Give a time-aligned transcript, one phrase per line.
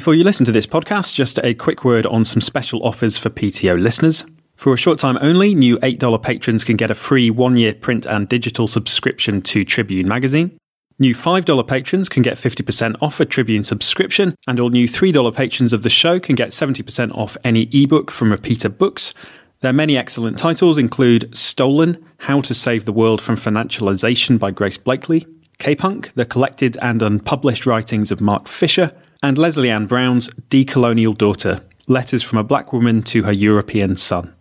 [0.00, 3.28] Before you listen to this podcast, just a quick word on some special offers for
[3.28, 4.24] PTO listeners.
[4.56, 8.06] For a short time only, new $8 patrons can get a free one year print
[8.06, 10.56] and digital subscription to Tribune magazine.
[10.98, 15.74] New $5 patrons can get 50% off a Tribune subscription, and all new $3 patrons
[15.74, 19.12] of the show can get 70% off any ebook from Repeater Books.
[19.60, 24.78] Their many excellent titles include Stolen How to Save the World from Financialization by Grace
[24.78, 25.26] Blakeley,
[25.58, 31.60] K Punk, the collected and unpublished writings of Mark Fisher, and Lesley-Ann Brown's Decolonial Daughter
[31.86, 34.32] Letters from a Black Woman to Her European Son.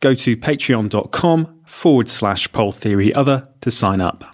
[0.00, 4.24] Go to patreon.com forward slash pole theory other to sign up.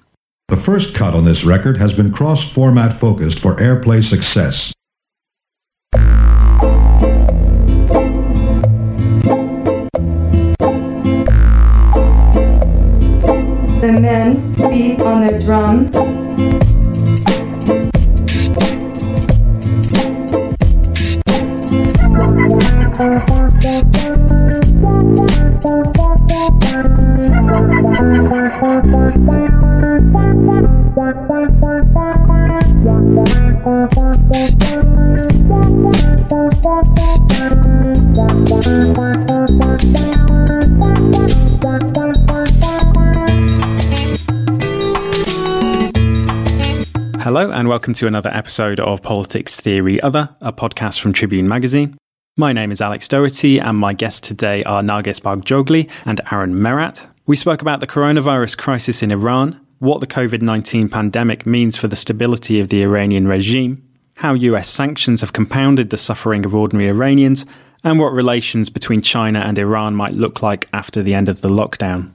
[0.49, 4.73] The first cut on this record has been cross format focused for airplay success.
[13.81, 16.26] The men beat on their drums.
[22.97, 23.13] Hello,
[47.51, 51.99] and welcome to another episode of Politics Theory Other, a podcast from Tribune Magazine.
[52.39, 57.09] My name is Alex Doherty, and my guests today are Narges Bajoghli and Arron Merat.
[57.25, 61.89] We spoke about the coronavirus crisis in Iran, what the COVID 19 pandemic means for
[61.89, 63.83] the stability of the Iranian regime,
[64.17, 67.47] how US sanctions have compounded the suffering of ordinary Iranians,
[67.83, 71.49] and what relations between China and Iran might look like after the end of the
[71.49, 72.13] lockdown.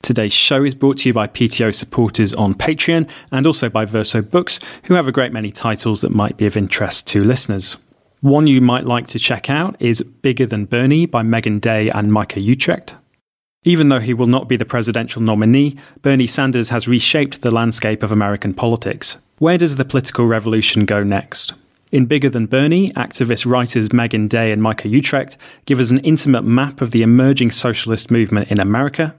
[0.00, 4.22] Today's show is brought to you by PTO supporters on Patreon and also by Verso
[4.22, 7.78] Books, who have a great many titles that might be of interest to listeners.
[8.26, 12.12] One you might like to check out is Bigger Than Bernie by Meagan Day and
[12.12, 12.94] Micah Uetricht.
[13.62, 18.02] Even though he will not be the presidential nominee, Bernie Sanders has reshaped the landscape
[18.02, 19.18] of American politics.
[19.38, 21.54] Where does the political revolution go next?
[21.92, 26.42] In Bigger Than Bernie, activist writers Meagan Day and Micah Uetricht give us an intimate
[26.42, 29.14] map of the emerging socialist movement in America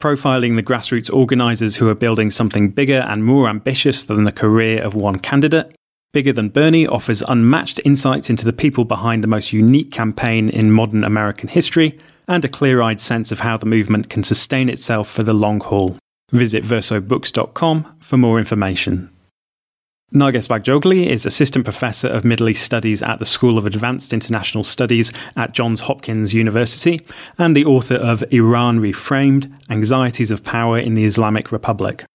[0.00, 4.80] profiling the grassroots organisers who are building something bigger and more ambitious than the career
[4.80, 5.74] of one candidate.
[6.12, 10.72] Bigger Than Bernie offers unmatched insights into the people behind the most unique campaign in
[10.72, 15.06] modern American history and a clear eyed sense of how the movement can sustain itself
[15.06, 15.98] for the long haul.
[16.32, 19.10] Visit versobooks.com for more information.
[20.14, 24.64] Narges Bajoghli is Assistant Professor of Middle East Studies at the School of Advanced International
[24.64, 27.00] Studies at Johns Hopkins University
[27.36, 32.06] and the author of Iran Reframed Anxieties of Power in the Islamic Republic.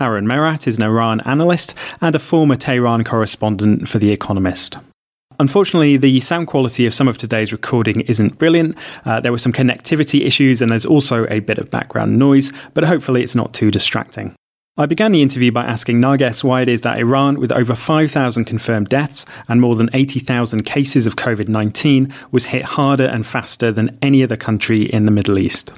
[0.00, 4.76] Arron Merat is an Iran analyst and a former Tehran correspondent for The Economist.
[5.40, 8.76] Unfortunately, the sound quality of some of today's recording isn't brilliant.
[9.04, 12.84] Uh, there were some connectivity issues and there's also a bit of background noise, but
[12.84, 14.34] hopefully it's not too distracting.
[14.80, 18.44] I began the interview by asking Narges why it is that Iran, with over 5,000
[18.44, 23.72] confirmed deaths and more than 80,000 cases of COVID 19, was hit harder and faster
[23.72, 25.72] than any other country in the Middle East.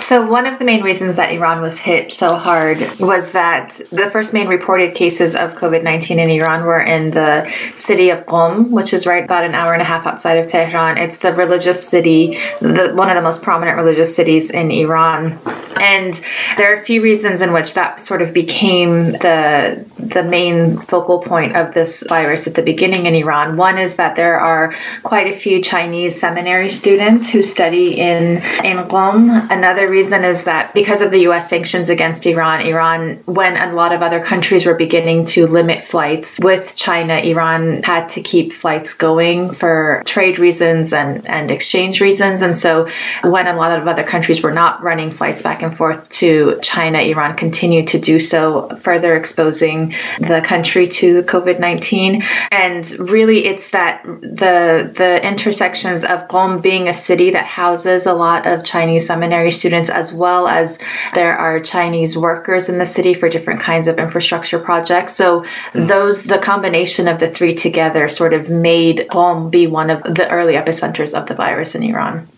[0.00, 4.10] So, one of the main reasons that Iran was hit so hard was that the
[4.10, 8.70] first main reported cases of COVID 19 in Iran were in the city of Qom,
[8.70, 10.98] which is right about an hour and a half outside of Tehran.
[10.98, 15.38] It's the religious city, the, one of the most prominent religious cities in Iran.
[15.80, 16.20] And
[16.56, 20.78] there are a few reasons in which that sort of of became the the main
[20.78, 23.56] focal point of this virus at the beginning in Iran.
[23.56, 28.78] One is that there are quite a few Chinese seminary students who study in in
[28.88, 29.50] Qom.
[29.50, 33.92] Another reason is that because of the US sanctions against Iran, Iran when a lot
[33.92, 38.94] of other countries were beginning to limit flights with China, Iran had to keep flights
[38.94, 42.42] going for trade reasons and and exchange reasons.
[42.42, 42.88] And so
[43.24, 47.00] when a lot of other countries were not running flights back and forth to China,
[47.00, 52.22] Iran continued to do so, further exposing the country to COVID 19.
[52.50, 58.14] And really, it's that the, the intersections of Qom being a city that houses a
[58.14, 60.78] lot of Chinese seminary students, as well as
[61.14, 65.14] there are Chinese workers in the city for different kinds of infrastructure projects.
[65.14, 65.88] So, mm.
[65.88, 70.28] those, the combination of the three together sort of made Qom be one of the
[70.30, 72.28] early epicenters of the virus in Iran.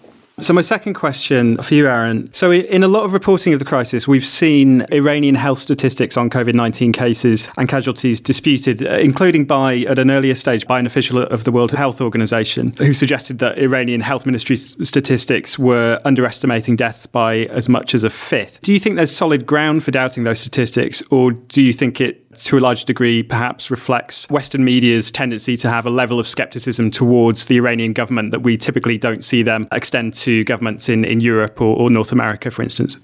[0.41, 2.33] So, my second question for you, Arron.
[2.33, 6.31] So, in a lot of reporting of the crisis, we've seen Iranian health statistics on
[6.31, 10.87] COVID 19 cases and casualties disputed, uh, including by, at an earlier stage, by an
[10.87, 16.77] official of the World Health Organization who suggested that Iranian health ministry statistics were underestimating
[16.77, 18.61] deaths by as much as a fifth.
[18.63, 22.25] Do you think there's solid ground for doubting those statistics, or do you think it
[22.35, 26.91] to a large degree, perhaps reflects Western media's tendency to have a level of skepticism
[26.91, 31.21] towards the Iranian government that we typically don't see them extend to governments in, in
[31.21, 32.97] Europe or, or North America, for instance?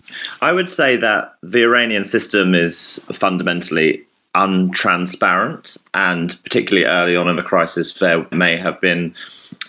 [0.42, 4.04] I would say that the Iranian system is fundamentally
[4.34, 9.14] untransparent, and particularly early on in the crisis, there may have been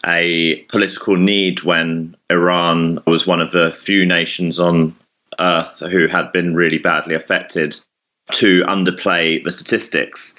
[0.06, 4.96] a political need when Iran was one of the few nations on
[5.40, 7.80] earth who had been really badly affected
[8.32, 10.36] to underplay the statistics.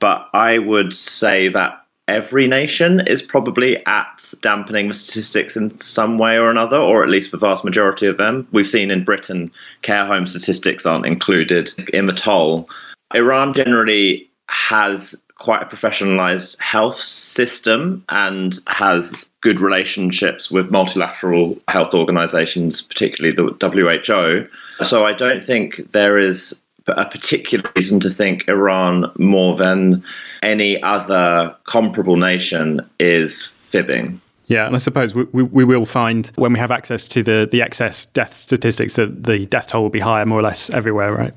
[0.00, 6.18] But I would say that every nation is probably at dampening the statistics in some
[6.18, 8.48] way or another, or at least the vast majority of them.
[8.50, 9.52] We've seen in Britain
[9.82, 12.68] care home statistics aren't included in the toll.
[13.14, 21.94] Iran generally has quite a professionalized health system and has good relationships with multilateral health
[21.94, 24.48] organizations, particularly the WHO.
[24.84, 26.58] So I don't think there is
[26.96, 30.02] a particular reason to think Iran more than
[30.42, 34.20] any other comparable nation is fibbing.
[34.46, 37.46] Yeah, and I suppose we, we, we, will find when we have access to the,
[37.50, 41.12] the excess death statistics that the death toll will be higher more or less everywhere,
[41.12, 41.34] right?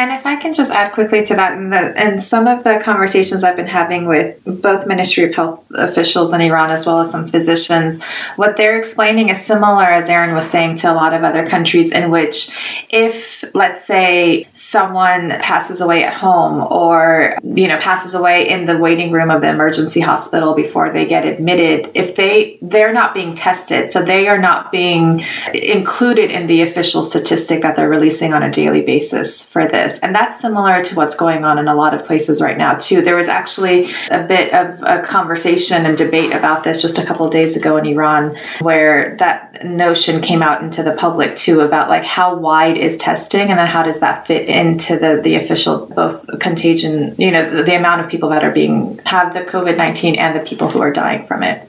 [0.00, 1.58] And if I can just add quickly to that,
[1.94, 6.40] in some of the conversations I've been having with both Ministry of Health officials in
[6.40, 8.02] Iran as well as some physicians,
[8.36, 11.92] what they're explaining is similar, as Arron was saying, to a lot of other countries
[11.92, 12.50] in which
[12.88, 18.78] if, let's say, someone passes away at home or, you know, passes away in the
[18.78, 23.34] waiting room of the emergency hospital before they get admitted, if they, they're not being
[23.34, 25.22] tested, so they are not being
[25.52, 29.89] included in the official statistic that they're releasing on a daily basis for this.
[29.98, 33.02] And that's similar to what's going on in a lot of places right now, too.
[33.02, 37.28] There was actually a bit of a conversation and debate about this just a couple
[37.28, 42.04] days ago in Iran, where that notion came out into the public, too, about like
[42.04, 46.26] how wide is testing and then how does that fit into the, the official both
[46.40, 50.16] contagion, you know, the, the amount of people that are being have the COVID 19
[50.16, 51.66] and the people who are dying from it.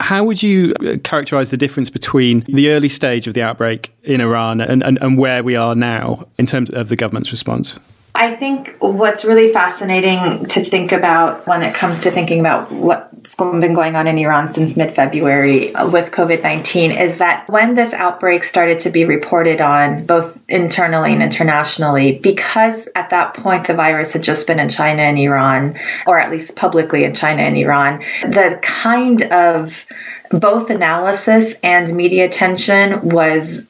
[0.00, 4.20] How would you uh, characterize the difference between the early stage of the outbreak in
[4.20, 7.78] Iran and, and, and where we are now in terms of the government's response?
[8.14, 13.36] I think what's really fascinating to think about when it comes to thinking about what's
[13.36, 17.92] been going on in Iran since mid February with COVID 19 is that when this
[17.92, 23.74] outbreak started to be reported on, both internally and internationally, because at that point the
[23.74, 27.56] virus had just been in China and Iran, or at least publicly in China and
[27.56, 29.86] Iran, the kind of
[30.30, 33.66] both analysis and media attention was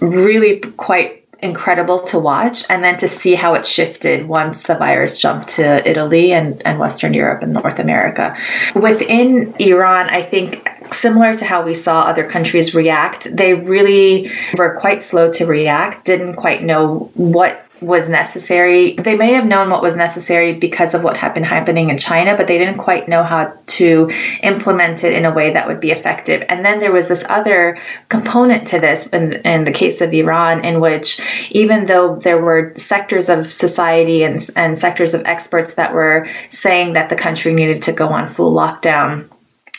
[0.00, 5.20] really quite incredible to watch and then to see how it shifted once the virus
[5.20, 8.36] jumped to Italy and, and Western Europe and North America.
[8.74, 14.74] Within Iran, I think similar to how we saw other countries react, they really were
[14.76, 18.94] quite slow to react, didn't quite know what was necessary.
[18.94, 22.36] They may have known what was necessary because of what had been happening in China,
[22.36, 24.10] but they didn't quite know how to
[24.42, 26.42] implement it in a way that would be effective.
[26.48, 27.78] And then there was this other
[28.08, 31.20] component to this in, in the case of Iran, in which
[31.50, 36.94] even though there were sectors of society and, and sectors of experts that were saying
[36.94, 39.28] that the country needed to go on full lockdown,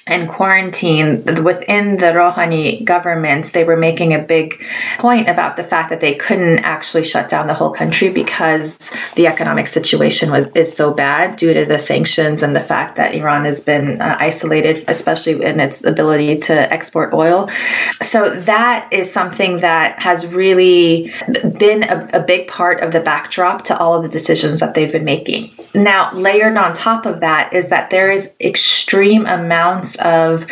[0.08, 4.64] and quarantine within the Rouhani government, they were making a big
[4.98, 8.78] point about the fact that they couldn't actually shut down the whole country because
[9.16, 13.14] the economic situation was is so bad due to the sanctions and the fact that
[13.14, 17.50] Iran has been uh, isolated, especially in its ability to export oil.
[18.02, 21.12] So that is something that has really
[21.58, 24.92] been a, a big part of the backdrop to all of the decisions that they've
[24.92, 25.52] been making.
[25.74, 30.48] Now, layered on top of that is that there is extreme amounts of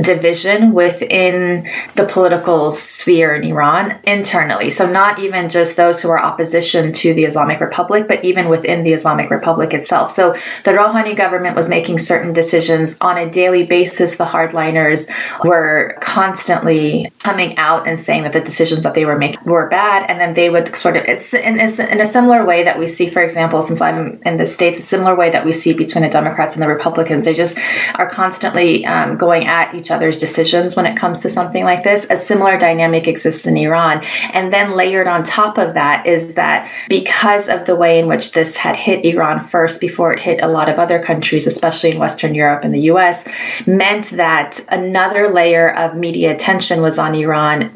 [0.00, 4.70] division within the political sphere in Iran internally.
[4.70, 8.82] So, not even just those who are opposition to the Islamic Republic, but even within
[8.82, 10.10] the Islamic Republic itself.
[10.10, 10.34] So,
[10.64, 14.16] the Rouhani government was making certain decisions on a daily basis.
[14.16, 15.10] The hardliners
[15.44, 20.08] were constantly coming out and saying that the decisions that they were making were bad.
[20.08, 22.86] And then they would sort of, it's in, it's in a similar way that we
[22.86, 26.02] see, for example, since I'm in the States, a similar way that we see between
[26.02, 27.24] the Democrats and the Republicans.
[27.24, 27.58] They just
[27.94, 32.06] are constantly um, going at each other's decisions when it comes to something like this.
[32.10, 34.04] A similar dynamic exists in Iran.
[34.32, 38.32] And then layered on top of that is that because of the way in which
[38.32, 41.98] this had hit Iran first before it hit a lot of other countries, especially in
[41.98, 43.26] Western Europe and the US,
[43.66, 47.70] meant that another layer of media attention was on Iran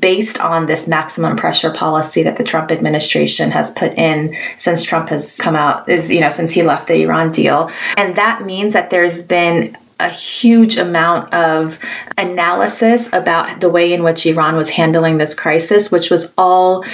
[0.00, 5.08] based on this maximum pressure policy that the Trump administration has put in since Trump
[5.08, 7.70] has come out, is, you know, since he left the Iran deal.
[7.96, 11.78] And that means that there's been a huge amount of
[12.18, 16.84] analysis about the way in which Iran was handling this crisis, which was all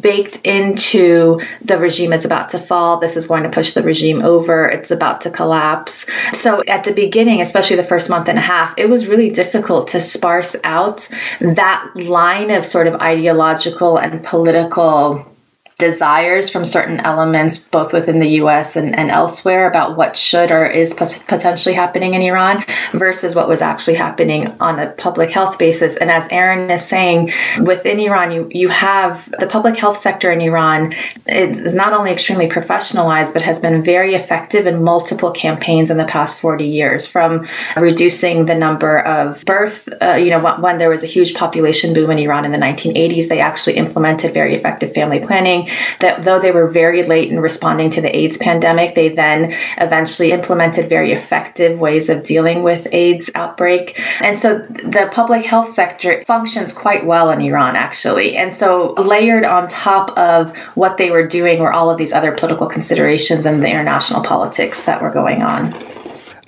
[0.00, 2.98] baked into the regime is about to fall.
[2.98, 4.66] This is going to push the regime over.
[4.66, 6.06] It's about to collapse.
[6.32, 9.88] So at the beginning, especially the first month and a half, it was really difficult
[9.88, 11.08] to sparse out
[11.40, 15.31] that line of sort of ideological and political
[15.82, 20.64] desires from certain elements, both within the US and, and elsewhere, about what should or
[20.64, 25.96] is potentially happening in Iran versus what was actually happening on a public health basis.
[25.96, 27.32] And as Arron is saying,
[27.64, 30.94] within Iran, you, you have the public health sector in Iran
[31.26, 36.04] is not only extremely professionalized, but has been very effective in multiple campaigns in the
[36.04, 37.44] past 40 years, from
[37.76, 39.88] reducing the number of birth.
[40.00, 43.26] Uh, you know, when there was a huge population boom in Iran in the 1980s,
[43.26, 45.68] they actually implemented very effective family planning
[46.00, 50.32] that though they were very late in responding to the AIDS pandemic, they then eventually
[50.32, 53.98] implemented very effective ways of dealing with AIDS outbreak.
[54.20, 58.36] And so the public health sector functions quite well in Iran, actually.
[58.36, 62.32] And so layered on top of what they were doing were all of these other
[62.32, 65.72] political considerations and the international politics that were going on.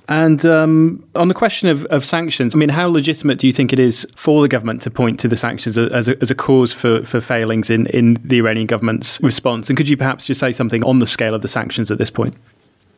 [0.09, 3.73] And um, on the question of, of, sanctions, I mean, how legitimate do you think
[3.73, 6.75] it is for the government to point to the sanctions as a, as a cause
[6.75, 9.71] for, for failings in, in the Iranian government's response?
[9.71, 12.11] And could you perhaps just say something on the scale of the sanctions at this
[12.11, 12.35] point?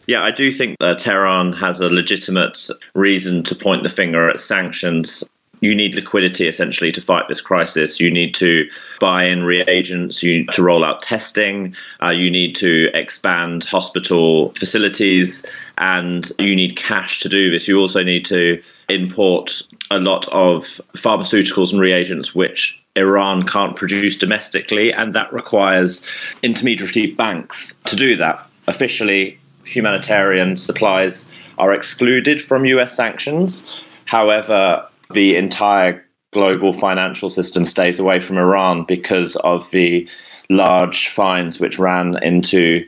[0.09, 4.41] Yeah, I do think that Tehran has a legitimate reason to point the finger at
[4.41, 5.25] sanctions
[5.61, 7.99] you need liquidity essentially to fight this crisis.
[8.01, 8.69] You need to
[9.01, 14.51] buy in reagents, you need to roll out testing, uh, you need to expand hospital
[14.51, 15.45] facilities,
[15.79, 17.69] and you need cash to do this.
[17.69, 20.63] You also need to import a lot of
[20.95, 26.05] pharmaceuticals and reagents, which Iran can't produce domestically, and that requires
[26.43, 28.47] intermediary banks to do that.
[28.67, 31.27] Officially, humanitarian supplies
[31.59, 33.83] are excluded from US sanctions.
[34.07, 40.09] However, the entire global financial system stays away from Iran because of the
[40.51, 42.87] large fines which ran into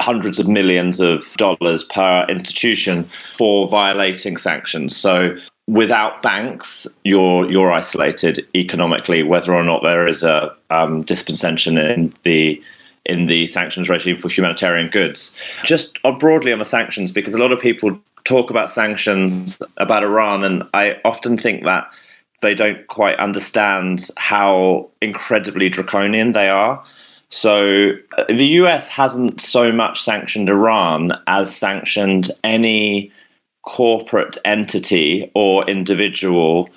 [0.00, 4.96] hundreds of millions of dollars per institution for violating sanctions.
[4.96, 5.36] So
[5.66, 12.12] without banks, you're you're isolated economically, whether or not there is a um, dispensation in
[12.22, 12.62] the
[13.06, 15.34] in the sanctions regime for humanitarian goods.
[15.64, 20.44] Just broadly on the sanctions, because a lot of people talk about sanctions about Iran,
[20.44, 21.92] and I often think that
[22.42, 26.84] they don't quite understand how incredibly draconian they are.
[27.30, 33.10] So uh, the US hasn't so much sanctioned Iran as sanctioned any
[33.62, 36.68] corporate entity or individual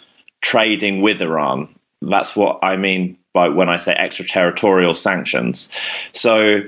[0.42, 1.68] trading with Iran.
[2.02, 5.70] That's what I mean by when I say extraterritorial sanctions.
[6.14, 6.62] So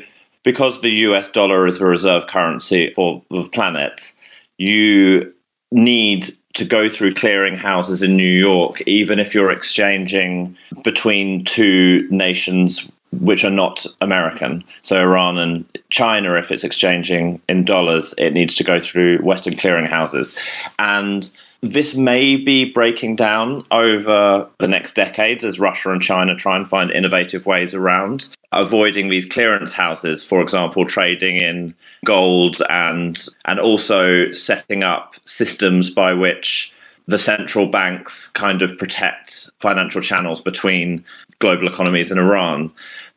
[0.43, 4.13] because the US dollar is the reserve currency for the planet,
[4.59, 5.33] you
[5.71, 12.07] need to go through clearing houses in New York, even if you're exchanging between two
[12.11, 14.63] nations which are not American.
[14.81, 19.55] So Iran and China, if it's exchanging in dollars, it needs to go through Western
[19.55, 20.37] clearing houses.
[20.77, 21.29] And
[21.61, 26.67] this may be breaking down over the next decades as Russia and China try and
[26.67, 31.75] find innovative ways around avoiding these clearance houses, for example, trading in
[32.05, 36.73] gold and and also setting up systems by which
[37.07, 41.03] the central banks kind of protect financial channels between
[41.39, 42.71] global economies and Iran.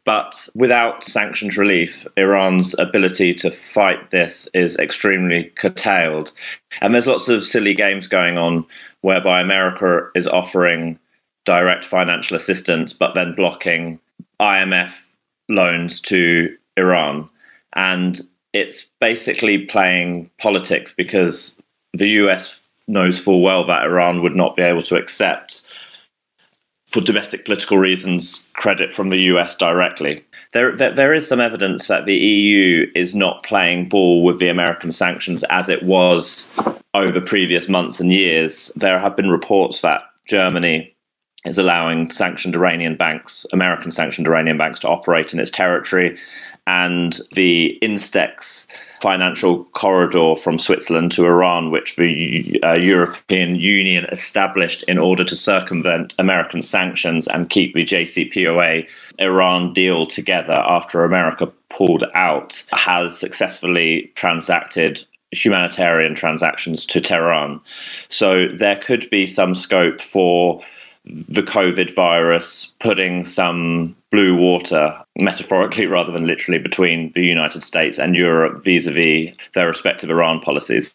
[0.05, 6.33] But without sanctions relief, Iran's ability to fight this is extremely curtailed.
[6.81, 8.65] And there's lots of silly games going on
[9.03, 10.99] whereby America is offering
[11.45, 14.01] direct financial assistance, but then blocking
[14.41, 15.05] IMF
[15.49, 17.29] loans to Iran.
[17.75, 18.21] And
[18.53, 21.57] it's basically playing politics because
[21.93, 25.63] the US knows full well that Iran would not be able to accept,
[26.87, 30.25] for domestic political reasons, credit from the US directly.
[30.53, 34.49] There, there, there is some evidence that the EU is not playing ball with the
[34.49, 36.51] American sanctions as it was
[36.95, 38.71] over previous months and years.
[38.77, 40.92] There have been reports that Germany
[41.45, 46.17] is allowing sanctioned Iranian banks, American sanctioned Iranian banks, to operate in its territory.
[46.67, 48.69] And the Instex
[49.01, 55.35] financial corridor from Switzerland to Iran, which the uh, European Union established in order to
[55.35, 63.19] circumvent American sanctions and keep the JCPOA Iran deal together after America pulled out, has
[63.19, 67.61] successfully transacted humanitarian transactions to Tehran.
[68.09, 70.61] So there could be some scope for
[71.05, 77.99] the COVID virus putting some blue water metaphorically rather than literally between the United States
[77.99, 80.95] and Europe vis a vis their respective Iran policies.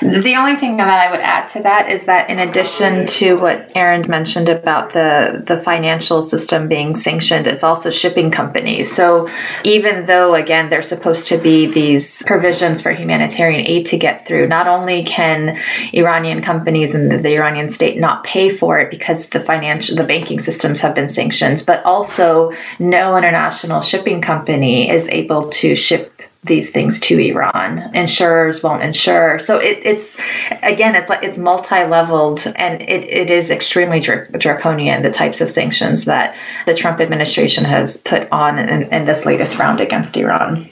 [0.00, 3.70] The only thing that I would add to that is that in addition to what
[3.74, 8.90] Arron mentioned about the, the financial system being sanctioned, it's also shipping companies.
[8.94, 9.28] So
[9.62, 14.48] even though, again, there's supposed to be these provisions for humanitarian aid to get through,
[14.48, 15.58] not only can
[15.92, 20.04] Iranian companies and the, the Iranian state not pay for it because the financial, the
[20.04, 26.22] banking systems have been sanctioned, but also no international shipping company is able to ship
[26.42, 27.94] these things to Iran.
[27.94, 29.38] Insurers won't insure.
[29.38, 30.16] So it, it's
[30.62, 35.50] again, it's like it's multi-leveled, and it, it is extremely dr- draconian the types of
[35.50, 40.70] sanctions that the Trump administration has put on in, in this latest round against Iran.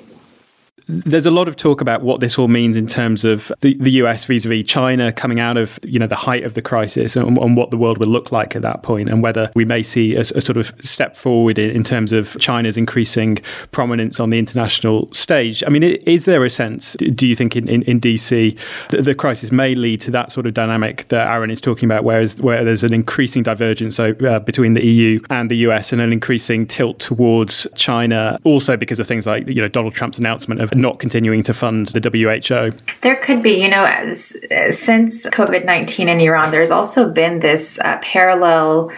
[0.91, 3.91] There's a lot of talk about what this all means in terms of the, the
[4.03, 7.57] US vis-a-vis China coming out of you know the height of the crisis and, and
[7.57, 10.21] what the world will look like at that point, and whether we may see a,
[10.21, 13.37] a sort of step forward in, in, terms of China's increasing
[13.71, 15.63] prominence on the international stage.
[15.67, 19.15] I mean, is there a sense, do you think, in, in, in DC, that the
[19.15, 22.65] crisis may lead to that sort of dynamic that Arron is talking about, whereas where
[22.65, 26.99] there's an increasing divergence uh, between the EU and the US, and an increasing tilt
[26.99, 31.43] towards China, also because of things like you know Donald Trump's announcement of not continuing
[31.43, 32.79] to fund the WHO?
[33.01, 34.37] There could be, you know, as,
[34.71, 38.91] since COVID 19 in Iran, there's also been this uh, parallel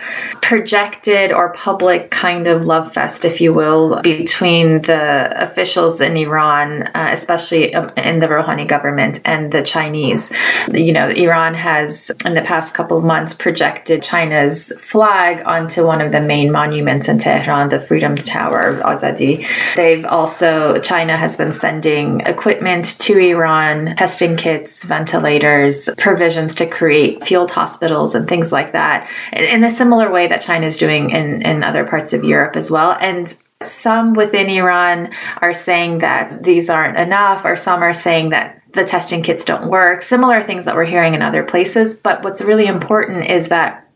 [0.42, 6.82] projected or public kind of love fest, if you will, between the officials in Iran,
[6.88, 10.30] uh, especially um, in the Rouhani government, and the Chinese.
[10.70, 16.00] You know, Iran has, in the past couple of months, projected China's flag onto one
[16.00, 19.46] of the main monuments in Tehran, the Freedom Tower, Azadi.
[19.76, 26.66] They've also, China has been sending sending equipment to Iran, testing kits, ventilators, provisions to
[26.66, 31.10] create field hospitals and things like that, in a similar way that China is doing
[31.10, 32.96] in, in other parts of Europe as well.
[33.00, 38.60] And some within Iran are saying that these aren't enough, or some are saying that
[38.72, 41.94] the testing kits don't work, similar things that we're hearing in other places.
[41.94, 43.86] But what's really important is that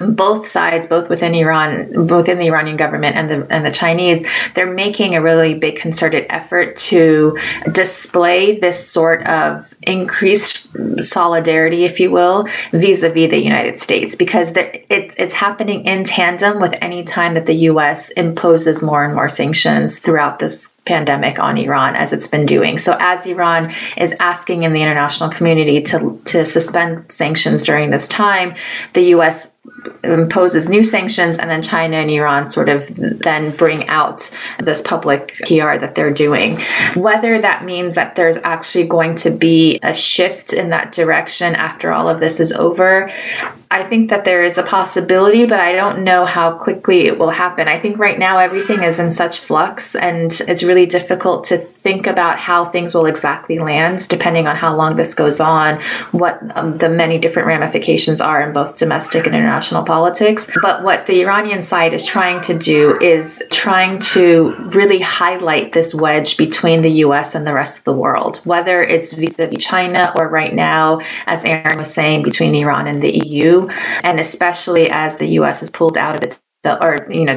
[0.00, 4.26] both sides, both within Iran, both in the Iranian government and the and the Chinese,
[4.54, 7.38] they're making a really big concerted effort to
[7.72, 10.66] display this sort of increased
[11.04, 16.74] solidarity, if you will, vis-a-vis the United States, because it's it's happening in tandem with
[16.80, 18.08] any time that the U.S.
[18.10, 22.76] imposes more and more sanctions throughout this pandemic on Iran as it's been doing.
[22.78, 28.08] So as Iran is asking in the international community to to suspend sanctions during this
[28.08, 28.54] time,
[28.94, 29.52] the US
[30.04, 35.34] imposes new sanctions and then China and Iran sort of then bring out this public
[35.46, 36.60] PR that they're doing.
[36.94, 41.92] Whether that means that there's actually going to be a shift in that direction after
[41.92, 43.12] all of this is over,
[43.72, 47.30] I think that there is a possibility, but I don't know how quickly it will
[47.30, 47.68] happen.
[47.68, 52.06] I think right now everything is in such flux and it's really difficult to think
[52.06, 55.80] about how things will exactly land depending on how long this goes on,
[56.10, 60.50] what um, the many different ramifications are in both domestic and international politics.
[60.60, 65.94] But what the Iranian side is trying to do is trying to really highlight this
[65.94, 69.64] wedge between the US and the rest of the world, whether it's vis a vis
[69.64, 73.61] China or right now, as Arron was saying, between Iran and the EU
[74.02, 75.60] and especially as the U.S.
[75.60, 77.36] has pulled out of its or you know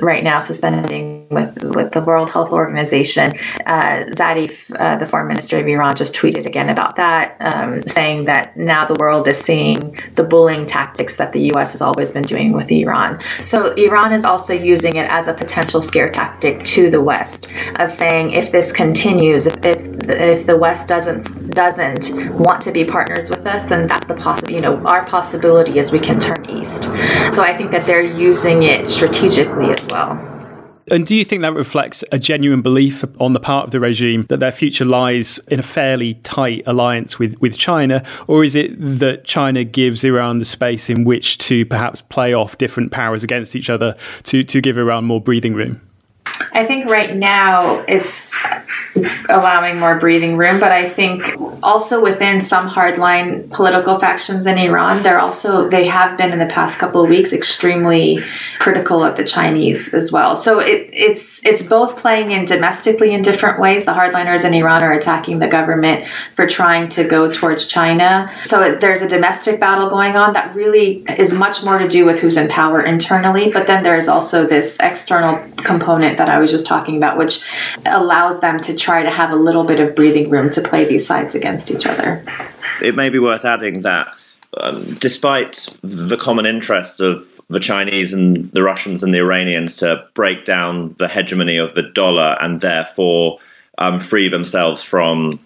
[0.00, 3.32] right now suspending with with the World Health Organization.
[3.66, 8.56] Uh, uh, the foreign minister of Iran, just tweeted again about that, um, saying that
[8.56, 11.72] now the world is seeing the bullying tactics that the U.S.
[11.72, 13.20] has always been doing with Iran.
[13.38, 17.92] So Iran is also using it as a potential scare tactic to the West of
[17.92, 23.30] saying if this continues, if if, if the West doesn't doesn't want to be partners
[23.30, 24.52] with us, then that's the possible.
[24.52, 26.84] You know, our possibility is we can turn east.
[27.34, 30.34] So I think that they're using it strategically as well.
[30.90, 34.22] And do you think that reflects a genuine belief on the part of the regime
[34.28, 38.04] that their future lies in a fairly tight alliance with, with China?
[38.26, 42.58] Or is it that China gives Iran the space in which to perhaps play off
[42.58, 45.80] different powers against each other to, to give Iran more breathing room?
[46.52, 48.34] I think right now it's
[49.28, 51.22] allowing more breathing room, but I think
[51.62, 56.46] also within some hardline political factions in Iran, they're also they have been in the
[56.46, 58.24] past couple of weeks extremely
[58.58, 60.36] critical of the Chinese as well.
[60.36, 63.84] So it, it's it's both playing in domestically in different ways.
[63.84, 68.32] The hardliners in Iran are attacking the government for trying to go towards China.
[68.44, 72.18] So there's a domestic battle going on that really is much more to do with
[72.20, 76.66] who's in power internally, but then there's also this external component that I was just
[76.66, 77.40] talking about, which
[77.86, 81.06] allows them to try to have a little bit of breathing room to play these
[81.06, 82.24] sides against each other.
[82.82, 84.08] It may be worth adding that
[84.58, 90.06] um, despite the common interests of the Chinese and the Russians and the Iranians to
[90.14, 93.38] break down the hegemony of the dollar and therefore
[93.78, 95.40] um, free themselves from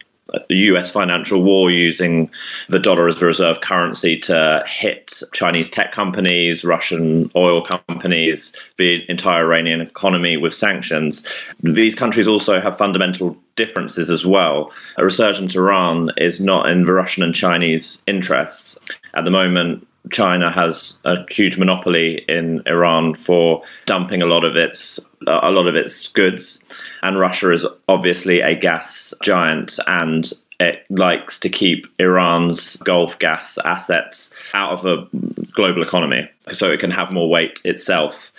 [0.49, 2.31] US financial war using
[2.69, 9.09] the dollar as the reserve currency to hit Chinese tech companies, Russian oil companies, the
[9.11, 11.27] entire Iranian economy with sanctions.
[11.63, 14.73] These countries also have fundamental differences as well.
[14.97, 18.79] A resurgent Iran is not in the Russian and Chinese interests.
[19.15, 24.57] At the moment, China has a huge monopoly in Iran for dumping a lot of
[24.57, 26.61] its uh, a lot of its goods,
[27.03, 33.59] and Russia is obviously a gas giant and it likes to keep Iran's Gulf gas
[33.65, 35.09] assets out of the
[35.53, 38.33] global economy so it can have more weight itself.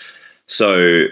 [0.47, 1.05] So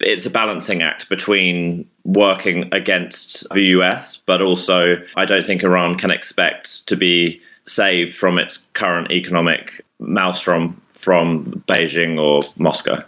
[0.00, 5.94] it's a balancing act between working against the US, but also I don't think Iran
[5.94, 13.02] can expect to be saved from its current economic maelstrom from Beijing or Moscow.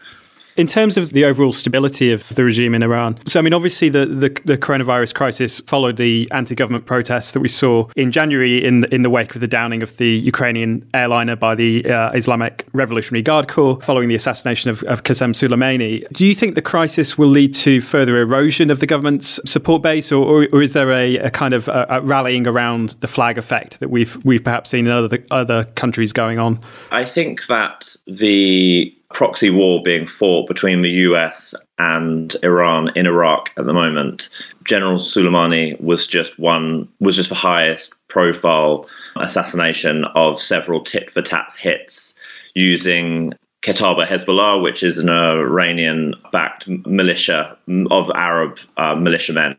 [0.56, 3.88] In terms of the overall stability of the regime in Iran, so I mean, obviously
[3.88, 8.84] the, the, the coronavirus crisis followed the anti-government protests that we saw in January in
[8.92, 13.22] in the wake of the downing of the Ukrainian airliner by the uh, Islamic Revolutionary
[13.22, 16.06] Guard Corps following the assassination of, of Qasem Soleimani.
[16.12, 20.12] Do you think the crisis will lead to further erosion of the government's support base,
[20.12, 23.38] or, or, or is there a, a kind of a, a rallying around the flag
[23.38, 26.60] effect that we've we've perhaps seen in other other countries going on?
[26.90, 33.50] I think that the proxy war being fought between the US and Iran in Iraq
[33.56, 34.28] at the moment.
[34.64, 41.22] General Soleimani was just one was just the highest profile assassination of several tit for
[41.22, 42.14] tat hits
[42.54, 47.56] using Kataib Hezbollah, which is an Iranian backed militia
[47.90, 49.56] of Arab uh, militiamen,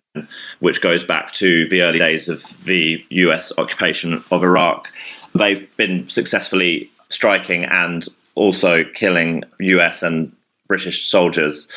[0.59, 4.91] which goes back to the early days of the US occupation of Iraq.
[5.33, 10.31] They've been successfully striking and also killing US and
[10.67, 11.67] British soldiers.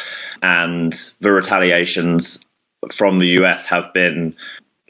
[0.42, 2.40] And the retaliations
[2.92, 4.35] from the US have been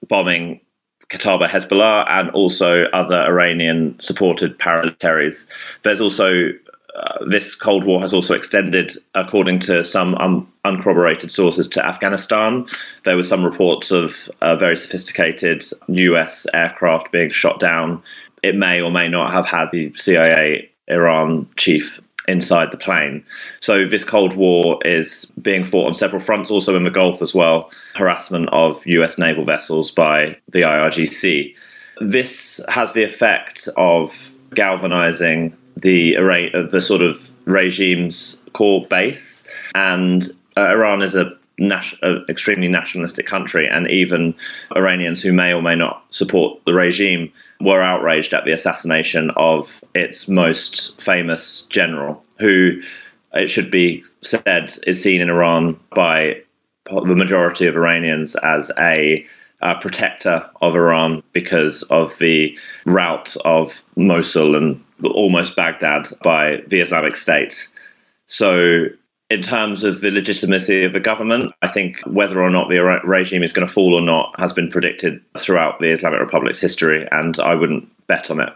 [0.08, 0.60] bombing
[1.08, 5.46] Kataib Hezbollah and also other Iranian supported paramilitaries.
[5.82, 6.50] There's also
[6.96, 12.66] uh, this Cold War has also extended, according to some un- uncorroborated sources, to Afghanistan.
[13.04, 18.02] There were some reports of uh, very sophisticated US aircraft being shot down.
[18.42, 23.24] It may or may not have had the CIA Iran chief inside the plane.
[23.60, 27.34] So this Cold War is being fought on several fronts, also in the Gulf as
[27.34, 27.70] well.
[27.94, 31.54] Harassment of US naval vessels by the IRGC.
[32.00, 39.44] This has the effect of galvanizing the array of the sort of regime's core base,
[39.74, 40.24] and
[40.56, 44.34] uh, Iran is a Nation, extremely nationalistic country, and even
[44.74, 49.82] Iranians who may or may not support the regime were outraged at the assassination of
[49.94, 52.80] its most famous general, who,
[53.32, 56.42] it should be said, is seen in Iran by
[56.84, 59.26] the majority of Iranians as a
[59.62, 66.80] uh, protector of Iran because of the rout of Mosul and almost Baghdad by the
[66.80, 67.68] Islamic State.
[68.26, 68.86] So
[69.28, 73.42] in terms of the legitimacy of the government, I think whether or not the regime
[73.42, 77.38] is going to fall or not has been predicted throughout the Islamic Republic's history, and
[77.40, 78.52] I wouldn't bet on it.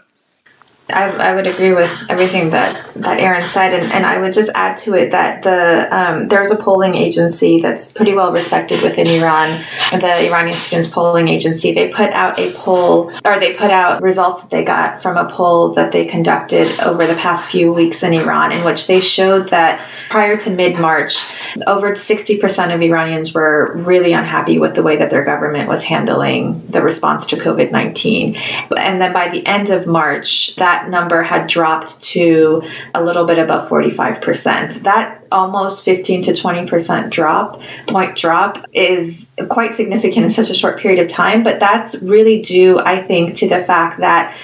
[0.91, 4.51] I, I, would agree with everything that, that Arron said, and, and I would just
[4.55, 9.07] add to it that the um, there's a polling agency that's pretty well respected within
[9.07, 11.73] Iran, the Iranian Students Polling Agency.
[11.73, 15.31] They put out a poll, or they put out results that they got from a
[15.31, 19.49] poll that they conducted over the past few weeks in Iran, in which they showed
[19.49, 21.25] that prior to mid March,
[21.67, 26.61] over 60% of Iranians were really unhappy with the way that their government was handling
[26.69, 28.37] the response to COVID 19.
[28.77, 32.63] And then by the end of March, that that number had dropped to
[32.95, 34.83] a little bit above 45%.
[34.83, 40.79] That almost 15 to 20% drop, point drop, is quite significant in such a short
[40.79, 41.43] period of time.
[41.43, 44.37] But that's really due, I think, to the fact that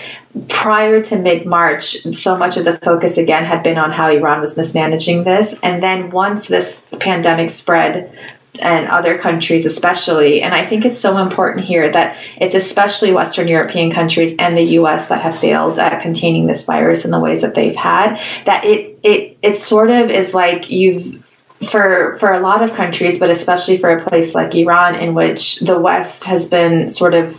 [0.48, 4.40] prior to mid March, so much of the focus again had been on how Iran
[4.40, 5.58] was mismanaging this.
[5.62, 8.12] And then once this pandemic spread
[8.60, 13.48] and other countries especially and i think it's so important here that it's especially western
[13.48, 17.40] european countries and the us that have failed at containing this virus in the ways
[17.40, 21.24] that they've had that it it it sort of is like you've
[21.70, 25.60] for for a lot of countries but especially for a place like iran in which
[25.60, 27.34] the west has been sort of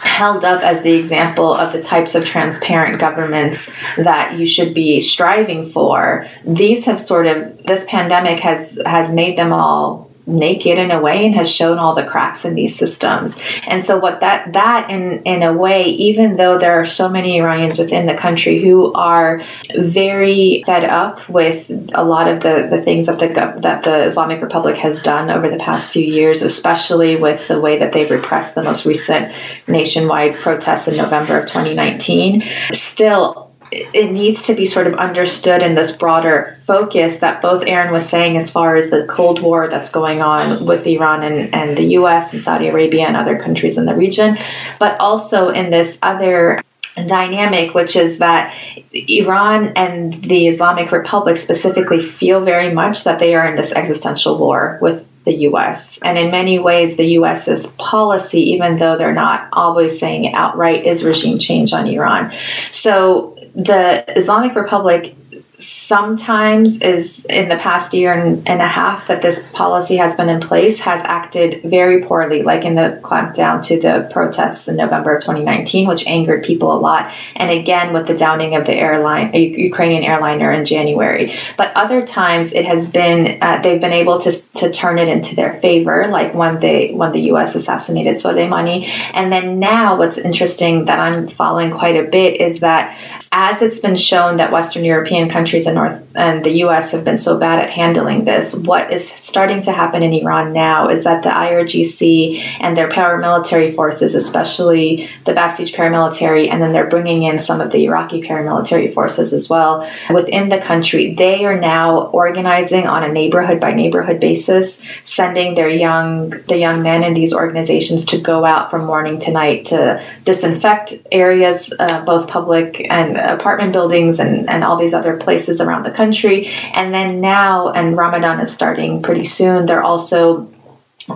[0.00, 4.98] held up as the example of the types of transparent governments that you should be
[4.98, 10.90] striving for these have sort of this pandemic has has made them all naked in
[10.90, 13.38] a way and has shown all the cracks in these systems.
[13.66, 17.38] And so what that that in in a way, even though there are so many
[17.38, 19.42] Iranians within the country who are
[19.76, 23.28] very fed up with a lot of the, the things that the
[23.60, 27.78] that the Islamic Republic has done over the past few years, especially with the way
[27.78, 29.32] that they've repressed the most recent
[29.68, 35.74] nationwide protests in November of 2019, still it needs to be sort of understood in
[35.74, 39.90] this broader focus that both Arron was saying as far as the Cold War that's
[39.90, 43.84] going on with Iran and, and the US and Saudi Arabia and other countries in
[43.84, 44.38] the region,
[44.78, 46.62] but also in this other
[47.06, 48.54] dynamic, which is that
[48.92, 54.36] Iran and the Islamic Republic specifically feel very much that they are in this existential
[54.36, 55.98] war with the US.
[56.02, 60.86] And in many ways, the US's policy, even though they're not always saying it outright,
[60.86, 62.32] is regime change on Iran.
[62.72, 65.16] So the Islamic Republic
[65.60, 70.40] sometimes is in the past year and, a half that this policy has been in
[70.40, 75.22] place has acted very poorly like in the clampdown to the protests in november of
[75.22, 77.12] 2019 which angered people a lot.
[77.36, 81.34] And again with the downing of the airline ukrainian airliner in january.
[81.56, 85.34] But other times it has been uh, they've been able to, to turn it into
[85.36, 88.88] their favor like when they when the us assassinated soleimani.
[89.14, 92.96] And then now what's interesting that i'm following quite a bit is that
[93.32, 97.04] as it's been shown that western european countries countries in North and the US have
[97.04, 98.54] been so bad at handling this.
[98.54, 103.74] What is starting to happen in Iran now is that the IRGC and their paramilitary
[103.74, 108.92] forces, especially the Basij paramilitary, and then they're bringing in some of the Iraqi paramilitary
[108.92, 114.18] forces as well within the country, they are now organizing on a neighborhood by neighborhood
[114.20, 119.20] basis, sending their young the young men in these organizations to go out from morning
[119.20, 124.94] to night to disinfect areas, uh, both public and apartment buildings and, and all these
[124.94, 126.48] other places places around the country.
[126.74, 130.48] And then now, and Ramadan is starting pretty soon, they're also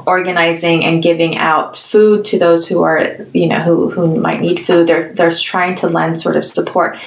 [0.07, 4.65] organizing and giving out food to those who are you know who, who might need
[4.65, 6.99] food they're they're trying to lend sort of support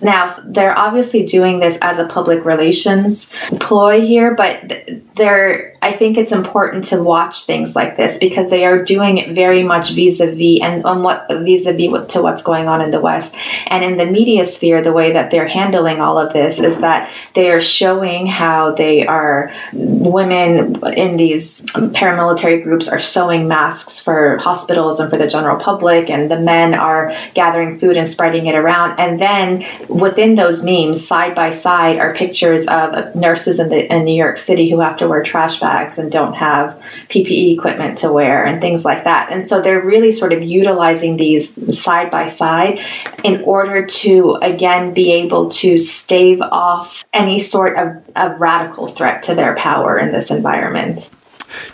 [0.00, 6.16] now they're obviously doing this as a public relations ploy here but they're I think
[6.16, 10.60] it's important to watch things like this because they are doing it very much vis-a-vis
[10.62, 13.34] and on what vis-a-vis to what's going on in the West.
[13.66, 17.10] And in the media sphere, the way that they're handling all of this is that
[17.34, 24.38] they are showing how they are women in these paramilitary groups are sewing masks for
[24.38, 28.54] hospitals and for the general public, and the men are gathering food and spreading it
[28.54, 28.98] around.
[28.98, 34.04] And then within those memes, side by side, are pictures of nurses in the in
[34.04, 37.98] New York City who have to wear trash bags bags and don't have PPE equipment
[37.98, 39.30] to wear and things like that.
[39.30, 42.80] And so they're really sort of utilizing these side by side
[43.24, 49.22] in order to, again, be able to stave off any sort of, of radical threat
[49.24, 51.10] to their power in this environment.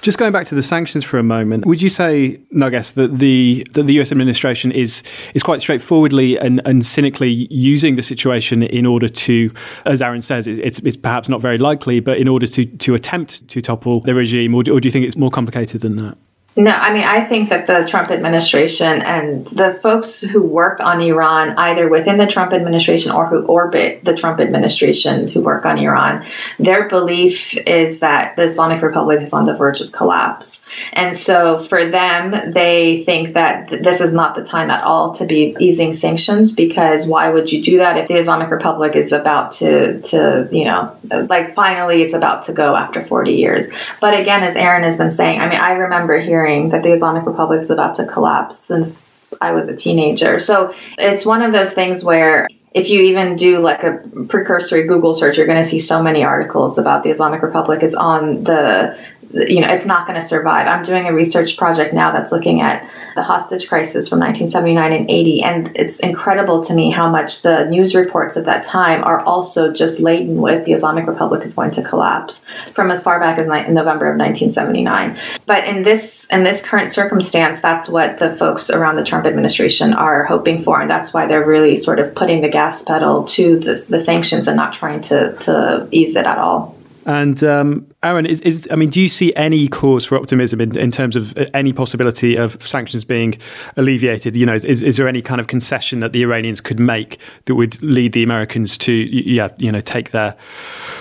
[0.03, 3.67] Just going back to the sanctions for a moment, would you say, Narges, that the
[3.73, 5.03] that the US administration is
[5.35, 9.49] is quite straightforwardly and, and cynically using the situation in order to,
[9.85, 13.47] as Arron says, it's, it's perhaps not very likely, but in order to to attempt
[13.49, 16.17] to topple the regime, or do, or do you think it's more complicated than that?
[16.55, 21.01] No, I mean, I think that the Trump administration and the folks who work on
[21.01, 25.79] Iran, either within the Trump administration or who orbit the Trump administration who work on
[25.79, 26.27] Iran,
[26.59, 30.61] their belief is that the Islamic Republic is on the verge of collapse.
[30.93, 35.25] And so for them, they think that this is not the time at all to
[35.25, 39.53] be easing sanctions because why would you do that if the Islamic Republic is about
[39.53, 40.95] to, to you know,
[41.31, 43.69] like finally it's about to go after 40 years.
[44.03, 46.93] But again, as Arron has been saying, I mean, I remember hearing hearing that the
[46.93, 49.09] Islamic Republic is about to collapse since
[49.41, 50.39] I was a teenager.
[50.39, 55.15] So it's one of those things where if you even do like a precursory Google
[55.15, 58.99] search, you're going to see so many articles about the Islamic Republic is on the
[59.33, 60.67] you know, it's not going to survive.
[60.67, 65.11] I'm doing a research project now that's looking at the hostage crisis from 1979 and
[65.11, 69.21] 80, and it's incredible to me how much the news reports of that time are
[69.21, 73.39] also just laden with the Islamic Republic is going to collapse from as far back
[73.39, 75.19] as November of 1979.
[75.47, 79.93] But in this in this current circumstance, that's what the folks around the Trump administration
[79.93, 83.59] are hoping for, and that's why they're really sort of putting the gas pedal to
[83.59, 86.77] the, the sanctions and not trying to to ease it at all.
[87.05, 90.77] And um, Arron, is, is I mean, do you see any cause for optimism in,
[90.79, 93.35] in terms of uh, any possibility of sanctions being
[93.77, 94.37] alleviated?
[94.37, 97.57] You know, is, is there any kind of concession that the Iranians could make that
[97.57, 100.33] would lead the Americans to, yeah, you know, take their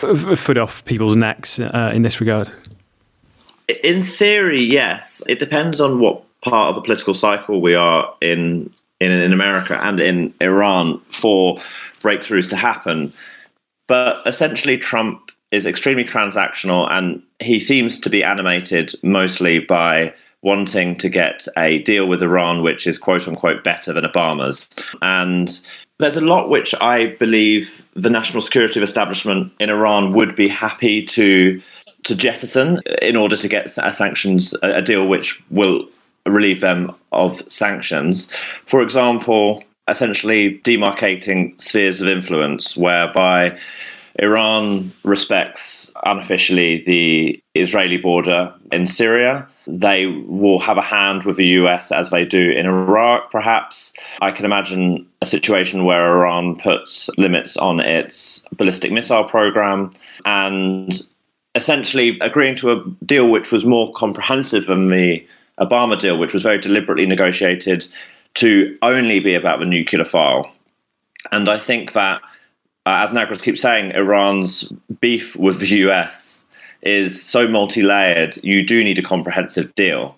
[0.02, 2.50] foot off people's necks uh, in this regard?
[3.84, 5.22] In theory, yes.
[5.30, 9.80] It depends on what part of the political cycle we are in in, in America
[9.84, 11.58] and in Iran for
[12.02, 13.12] breakthroughs to happen.
[13.88, 20.96] But essentially, Trump is extremely transactional, and he seems to be animated mostly by wanting
[20.98, 24.70] to get a deal with Iran which is quote unquote better than Obama's.
[25.02, 25.62] And
[26.00, 31.06] there's a lot which I believe the national security establishment in Iran would be happy
[31.08, 31.62] to
[32.04, 35.86] to jettison in order to get a sanctions a deal which will
[36.26, 38.32] relieve them of sanctions.
[38.66, 43.58] For example, essentially demarcating spheres of influence whereby
[44.22, 49.48] Iran respects unofficially the Israeli border in Syria.
[49.66, 53.94] They will have a hand with the US as they do in Iraq, perhaps.
[54.22, 59.90] I can imagine a situation where Iran puts limits on its ballistic missile program
[60.24, 61.02] and
[61.56, 65.26] essentially agreeing to a deal which was more comprehensive than the
[65.60, 67.88] Obama deal, which was very deliberately negotiated
[68.36, 70.52] to only be about the nuclear file.
[71.32, 72.22] And I think that
[72.86, 76.44] uh, as Narges keeps saying, Iran's beef with the US
[76.82, 80.16] is so multi layered, you do need a comprehensive deal.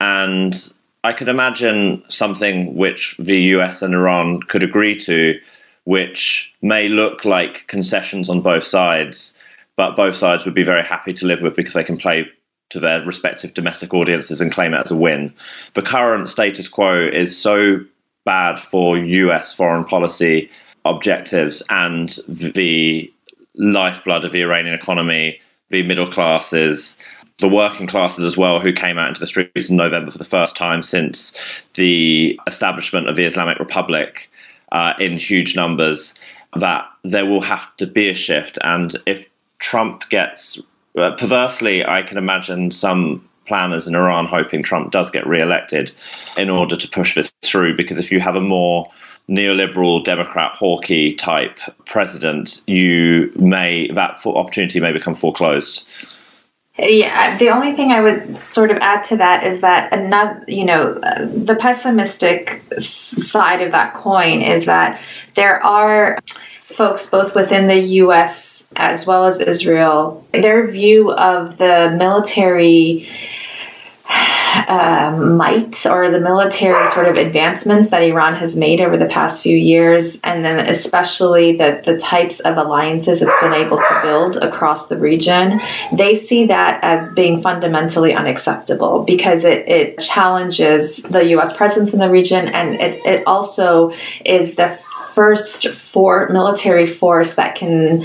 [0.00, 0.54] And
[1.02, 5.38] I could imagine something which the US and Iran could agree to,
[5.84, 9.34] which may look like concessions on both sides,
[9.76, 12.26] but both sides would be very happy to live with because they can play
[12.70, 15.32] to their respective domestic audiences and claim it as a win.
[15.72, 17.82] The current status quo is so
[18.26, 20.50] bad for US foreign policy
[20.84, 23.10] objectives and the
[23.56, 26.98] lifeblood of the Iranian economy, the middle classes,
[27.38, 30.24] the working classes as well, who came out into the streets in November for the
[30.24, 31.36] first time since
[31.74, 34.30] the establishment of the Islamic Republic
[34.72, 36.14] uh, in huge numbers,
[36.56, 38.58] that there will have to be a shift.
[38.62, 40.60] And if Trump gets,
[40.96, 45.92] uh, perversely, I can imagine some planners in Iran hoping Trump does get re elected
[46.36, 48.90] in order to push this through, because if you have a more
[49.28, 55.88] neoliberal Democrat hawky type president, you may that opportunity may become foreclosed.
[56.76, 60.64] Yeah, the only thing I would sort of add to that is that another, you
[60.64, 65.00] know, uh, the pessimistic side of that coin is that
[65.36, 66.18] there are
[66.64, 68.66] folks both within the U.S.
[68.74, 70.26] as well as Israel.
[70.32, 73.08] Their view of the military
[74.54, 79.42] uh, might or the military sort of advancements that Iran has made over the past
[79.42, 84.36] few years, and then especially the, the types of alliances it's been able to build
[84.36, 85.60] across the region,
[85.92, 91.98] they see that as being fundamentally unacceptable because it, it challenges the US presence in
[91.98, 93.92] the region and it, it also
[94.24, 94.78] is the
[95.14, 98.04] first for military force that can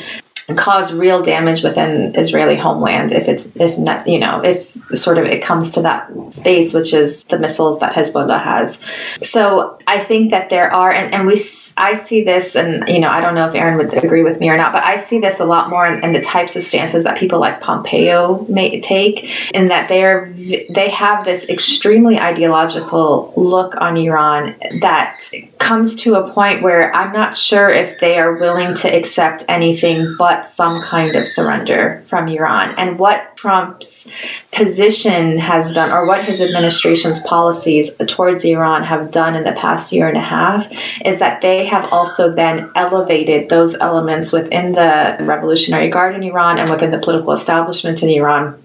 [0.57, 5.25] cause real damage within Israeli homeland if it's if not you know if sort of
[5.25, 8.79] it comes to that space which is the missiles that Hezbollah has.
[9.21, 11.41] So I think that there are and, and we
[11.77, 14.49] I see this and you know I don't know if Arron would agree with me
[14.49, 17.03] or not but I see this a lot more in, in the types of stances
[17.03, 23.75] that people like Pompeo may take in that they're they have this extremely ideological look
[23.77, 25.21] on Iran that
[25.59, 30.15] comes to a point where I'm not sure if they are willing to accept anything
[30.17, 32.75] but some kind of surrender from Iran.
[32.78, 34.08] And what Trump's
[34.52, 39.91] position has done, or what his administration's policies towards Iran have done in the past
[39.91, 40.71] year and a half,
[41.06, 46.58] is that they have also then elevated those elements within the Revolutionary Guard in Iran
[46.60, 48.62] and within the political establishment in Iran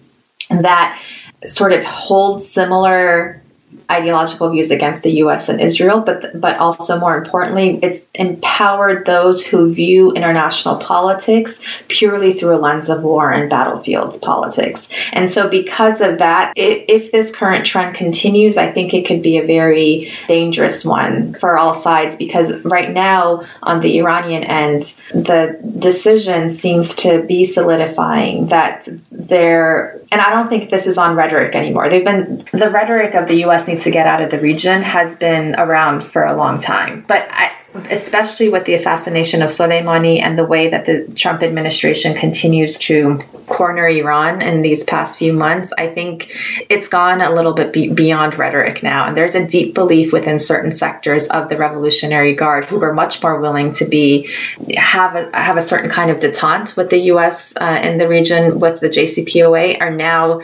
[0.50, 1.00] that
[1.46, 3.42] sort of hold similar
[3.90, 5.48] ideological views against the U.S.
[5.48, 12.32] and Israel, but but also more importantly, it's empowered those who view international politics purely
[12.32, 14.88] through a lens of war and battlefields politics.
[15.12, 19.22] And so, because of that, if, if this current trend continues, I think it could
[19.22, 22.16] be a very dangerous one for all sides.
[22.16, 24.82] Because right now, on the Iranian end,
[25.12, 28.88] the decision seems to be solidifying that
[29.28, 31.88] they're, and I don't think this is on rhetoric anymore.
[31.88, 33.66] They've been the rhetoric of the U.S.
[33.66, 37.04] needs to get out of the region has been around for a long time.
[37.06, 37.52] But I,
[37.90, 43.18] especially with the assassination of Soleimani and the way that the Trump administration continues to
[43.46, 46.34] corner Iran in these past few months, I think
[46.68, 49.06] it's gone a little bit be- beyond rhetoric now.
[49.06, 53.22] And there's a deep belief within certain sectors of the Revolutionary Guard who are much
[53.22, 54.30] more willing to be
[54.76, 57.54] have a have a certain kind of detente with the U.S.
[57.60, 60.40] Uh, in the region with the JCPOA are now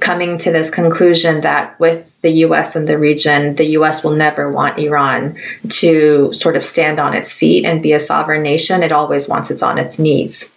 [0.00, 4.50] coming to this conclusion that with the US and the region, the US will never
[4.50, 5.36] want Iran
[5.68, 8.82] to sort of stand on its feet and be a sovereign nation.
[8.82, 10.50] It always wants it on its knees.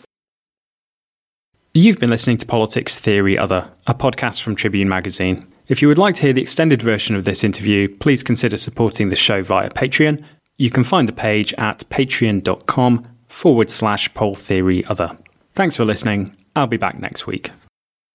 [1.76, 5.46] You've been listening to Politics Theory Other, a podcast from Tribune Magazine.
[5.68, 9.10] If you would like to hear the extended version of this interview, please consider supporting
[9.10, 10.24] the show via Patreon.
[10.58, 15.16] You can find the page at patreon.com forward slash poll theory other.
[15.54, 17.52] Thanks for listening I'll be back next week.